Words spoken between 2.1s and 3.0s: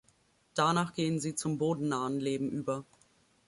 Leben über.